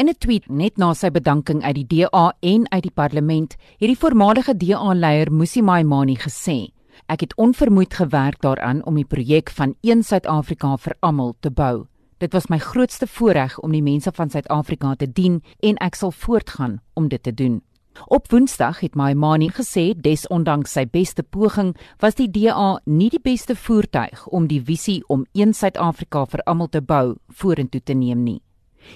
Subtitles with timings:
[0.00, 3.88] In 'n tweet net na sy bedanking uit die DA en uit die parlement, het
[3.90, 6.70] die voormalige DA-leier Musi Maimane gesê:
[7.08, 11.86] "Ek het onvermoeid gewerk daaraan om die projek van een Suid-Afrika vir almal te bou.
[12.18, 16.10] Dit was my grootste voorreg om die mense van Suid-Afrika te dien en ek sal
[16.10, 17.62] voortgaan om dit te doen."
[18.06, 23.56] Op Woensdag het Maimane gesê desondanks sy beste poging was die DA nie die beste
[23.56, 28.42] voertuig om die visie om een Suid-Afrika vir almal te bou vorentoe te neem nie.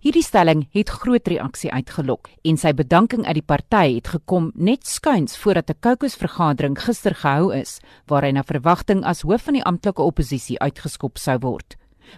[0.00, 4.86] Hierdie stelling het groot reaksie uitgelok en sy bedanking uit die party het gekom net
[4.86, 9.64] skuins voordat 'n kokosvergadering gister gehou is waar hy na verwagting as hoof van die
[9.64, 11.76] amptelike oppositie uitgeskop sou word.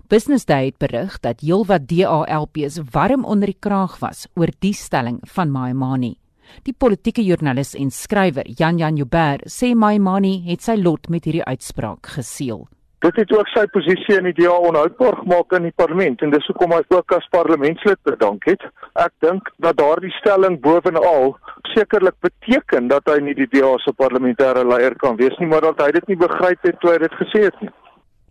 [0.09, 5.21] Business Day het berig dat heelwat DALP's warm onder die kraag was oor die stelling
[5.25, 6.17] van Maimane.
[6.65, 11.45] Die politieke joernalis en skrywer Jan Jan Joubert sê Maimani het sy lot met hierdie
[11.45, 12.67] uitspraak geseël.
[13.05, 16.47] Dit het ook sy posisie in die DA onhoudbaar gemaak in die parlement en dis
[16.51, 18.65] hoekom hy ook as parlementslid bedank het.
[18.99, 21.37] Ek dink dat daardie stelling bovenal
[21.75, 25.85] sekerlik beteken dat hy nie die DA se parlementêre leier kan wees nie, maar dat
[25.85, 27.71] hy dit nie begryp het toe hy dit gesê het nie.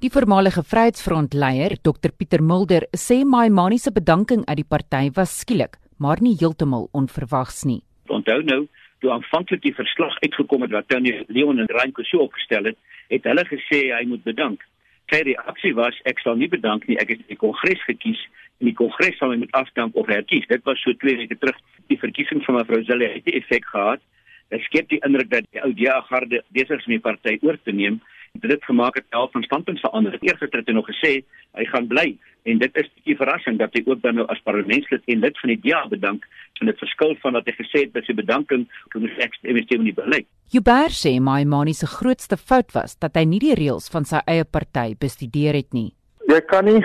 [0.03, 5.39] Die voormalige Vryheidsfront leier, Dr Pieter Mulder, sê Maimani se bedanking uit die party was
[5.42, 8.66] skielik, maar nie heeltemal onverwags nie onthou nou
[9.03, 12.77] toe aanvanklik die verslag uitgekom het wat Tony Leon en Ryan Kusu opgestel het,
[13.13, 14.63] het hulle gesê hy moet bedank.
[15.11, 18.19] Sy reaksie was ek sal nie bedank nie, ek het die kongres gekies
[18.59, 20.47] en die kongres sal my moet afdank of herkies.
[20.49, 21.58] Dit was so 2 weke terug.
[21.88, 24.03] Die verkiesing van mevrou Zille het effek gehad.
[24.52, 27.75] Dit skep die indruk dat die ou DA-garde besig is om die party oor te
[27.75, 28.02] neem
[28.33, 30.11] dit het gemaak het help van standpunt verander.
[30.11, 31.23] Het eers het hy nog gesê
[31.58, 34.42] hy gaan bly en dit is 'n bietjie verrassing dat hy ook dan nou as
[34.44, 36.28] parlementslid en lid van die DA bedank
[36.59, 39.83] en dit verskil van wat hy gesê het by sy bedanking toe hy ek in
[39.83, 40.28] die beleid.
[40.52, 44.22] Hubert sê my manie se grootste fout was dat hy nie die reëls van sy
[44.25, 45.94] eie party bestudeer het nie.
[46.28, 46.83] Jy kan nie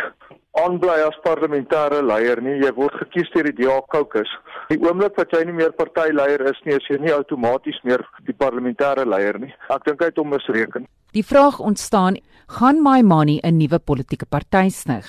[0.61, 2.59] aanbly as parlementêre leier nie.
[2.61, 4.29] Jy word gekies deur die DA caucus.
[4.69, 8.37] Die oomblik wat jy nie meer partyleier is nie, is jy nie outomaties meer die
[8.37, 9.53] parlementêre leier nie.
[9.73, 10.87] Ek dink hy het hom misreken.
[11.13, 15.07] Die vraag ontstaan, gaan Maimani 'n nuwe politieke party stig?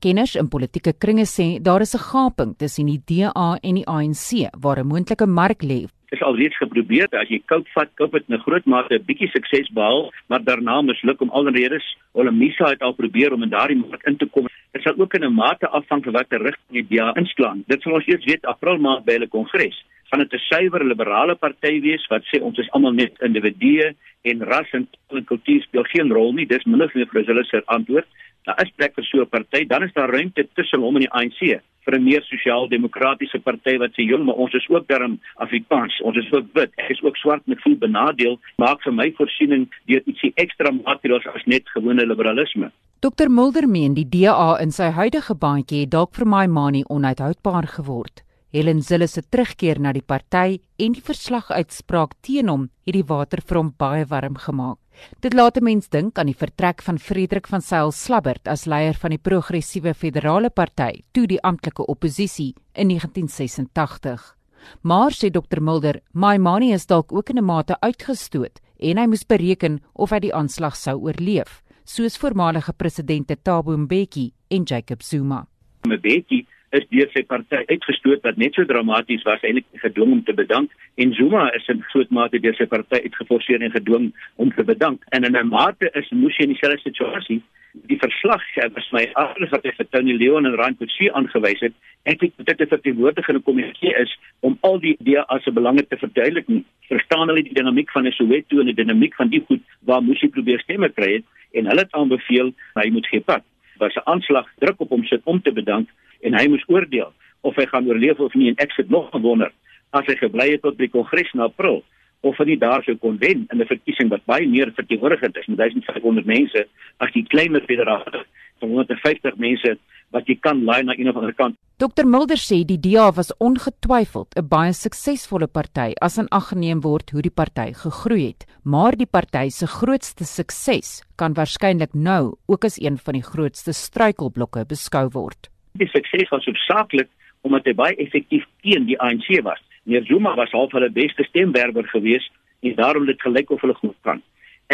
[0.00, 4.48] Kenners in politieke kringe sê daar is 'n gaping tussen die DA en die ANC
[4.62, 5.88] waar 'n moontlike mark lê.
[6.10, 9.28] Dit is alreeds geprobeer as jy koud vat, koop dit 'n groot mate 'n bietjie
[9.28, 14.06] sukses behaal, maar daarna misluk om alreeds Olamisa het al probeer om in daardie mark
[14.06, 14.46] in te kom.
[14.72, 17.64] Dit sal ook in 'n mate afhang van watter rigting die DA inslaan.
[17.66, 21.34] Dit sal ons eers weet April maand by hulle kongres gaan dit 'n suiwer liberale
[21.34, 24.88] party wees wat sê ons is almal net individue en ras en
[25.24, 26.46] kultuur speel geen rol nie.
[26.46, 28.06] Dis minder vir mevrou Zille se antwoord.
[28.44, 31.10] Daar is plek vir so 'n party, dan is daar ruimte tussen hom en die
[31.10, 36.00] ANC vir 'n meer sosiaal-demokratiese party wat sê, "Jong, maar ons is ook darm Afrikaans.
[36.00, 36.70] Ons is ook wit.
[36.76, 38.38] Ek is ook swart met voel benadeel.
[38.56, 43.94] Maak vir my voorsiening deur ietsie ekstra materiaal as net gewone liberalisme." Dr Mulder meen
[43.94, 48.25] die DA in sy huidige baantjie het dalk vir my manie onuithoudbaar geword.
[48.52, 53.42] Helen Zille se terugkeer na die party en die verslaguitspraak teen hom het die water
[53.42, 54.78] vir hom baie warm gemaak.
[55.20, 58.94] Dit laat 'n mens dink aan die vertrek van Frederik van Sail Slabbert as leier
[58.94, 64.36] van die progressiewe federale party toe die amptelike oppositie in 1986.
[64.82, 69.26] Maar sê Dr Mulder, Maimani is dalk ook in 'n mate uitgestoot en hy moes
[69.26, 75.46] bereken of hy die aanslag sou oorleef, soos voormalige presidente Thabo Mbeki en Jacob Zuma.
[75.86, 80.34] Mbeki is deur sy party uitgestoot wat net so dramaties was eintlik gedwing om te
[80.34, 80.72] bedank.
[80.96, 84.08] En Zuma is in groot mate deur sy party uitgeforseer en gedwing
[84.42, 85.04] om te bedank.
[85.16, 87.42] En in 'n mate is Musi in dieselfde situasie.
[87.86, 88.42] Die verslag
[88.74, 91.72] was my alles wat hy vir Tony Leon en Rand Kutsi aangewys het.
[92.04, 96.46] Ek het dit in 'n komitee is om al die as 'n belange te verduidelik
[96.88, 100.60] verstaan hulle die dinamiek van Soweto en die dinamiek van die goed waar Musi probeer
[100.60, 103.42] stemme kry het en hulle het aanbeveel hy moet gee pad
[103.78, 105.88] was 'n aanslag druk op hom sit om te bedank
[106.20, 108.48] en hy moes oordeel of hy gaan oorleef of nie.
[108.48, 109.52] En ek sit nog gewonder
[109.90, 111.84] as hy gebly het tot by kongres in April
[112.20, 115.46] of hy daar sou kon wen in 'n verkiesing wat baie meer verteenwoordigend is.
[115.46, 116.66] Met 1500 mense
[116.96, 118.24] as die kleiner federasie
[118.60, 119.78] van 150 mense
[120.10, 121.56] wat jy kan laai na een of ander kant.
[121.76, 127.10] Dr Mulder sê die DA was ongetwyfeld 'n baie suksesvolle party as aan aggeneem word
[127.10, 132.64] hoe die party gegroei het, maar die party se grootste sukses kan waarskynlik nou ook
[132.64, 137.10] as een van die grootste struikelblokke beskou word die sukses was hoofsaaklik
[137.46, 139.60] omdat hy baie effektief teen die ANC was.
[139.86, 142.32] Meneer Zuma was half hulle beste stemwerwer geweest
[142.66, 144.22] en daarom dit gelyk of hulle goed kan.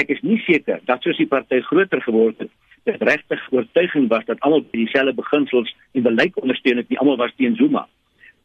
[0.00, 2.52] Ek is nie seker dat soos die party groter geword het,
[2.88, 7.34] dit regtig oortuiging was dat almal dieselfde beginsels en beleid ondersteun het, nie almal was
[7.36, 7.86] teen Zuma.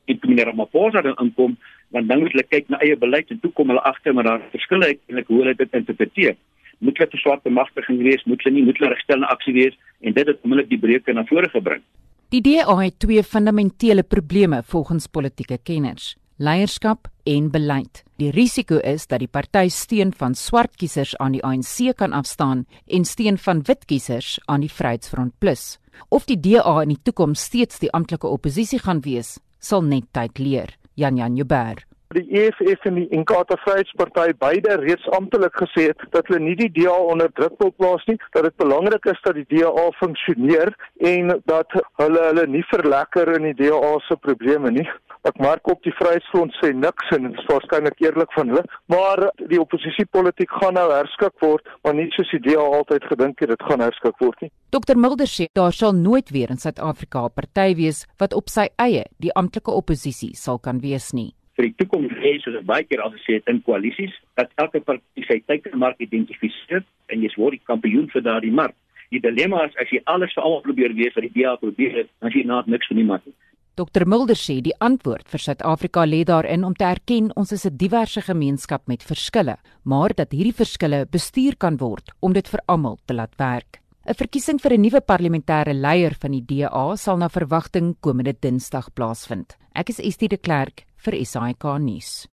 [0.06, 1.58] En toe meneer Ramaphosa dan inkom,
[1.90, 4.46] want dan moet hulle kyk na eie beleid en toe kom hulle agter maar daar
[4.52, 6.36] verskille eintlik hoe hulle dit interpreteer.
[6.78, 9.76] Moet hulle te swart bemagtiging wees, moet hulle nie moet hulle regstel 'n aksie wees
[10.02, 11.82] en dit het onmiddellik die breuke na vore gebring.
[12.30, 18.04] Die DA het twee fundamentele probleme volgens politieke kenners: leierskap en beleid.
[18.18, 22.66] Die risiko is dat die party steun van swart kiesers aan die ANC kan afstaan
[22.86, 25.78] en steun van wit kiesers aan die Vryheidsfront Plus.
[26.10, 30.40] Of die DA in die toekoms steeds die amptelike oppositie gaan wees, sal net tyd
[30.40, 30.78] leer.
[30.98, 36.30] Jan Jan Joubert die EFF en die Inkatha Vryheidsparty beide reeds amptelik gesê het dat
[36.30, 39.48] hulle nie die DA onder druk wil plaas nie, dat dit belangrik is dat die
[39.52, 40.74] DA funksioneer
[41.12, 44.88] en dat hulle hulle nie verlekker in die DA se probleme nie.
[45.28, 48.62] Ek merk op die Vryheidsfront sê niks en dit is waarskynlik eerlik van hulle,
[48.94, 53.52] maar die oppositiepolitiek gaan nou herskik word, maar nie soos die DA altyd gedink het
[53.52, 54.52] dit gaan herskik word nie.
[54.72, 58.70] Dr Mulder sê daar sal nooit weer in Suid-Afrika 'n party wees wat op sy
[58.80, 63.02] eie die amptelike oppositie sal kan wees nie vir die toekoms hê soos baie keer
[63.02, 67.66] al gesê het in koalisies dat elke party sy teikenmark identifiseer en jy's word die
[67.66, 68.76] kampioen vir daardie mark.
[69.12, 72.10] Die dilemma is as jy alles vir almal probeer wees wat die DA probeer het,
[72.22, 73.34] dan jy naat niks vir niemand nie.
[73.78, 77.78] Dr Mulder sê die antwoord vir Suid-Afrika lê daarin om te erken ons is 'n
[77.78, 82.98] diverse gemeenskap met verskille, maar dat hierdie verskille bestuur kan word om dit vir almal
[83.06, 83.82] te laat werk.
[84.08, 88.90] 'n Verkiesing vir 'n nuwe parlementêre leier van die DA sal na verwagting komende Dinsdag
[88.96, 89.56] plaasvind.
[89.76, 92.28] Ek is Estie de Klerk vir SAK nuus.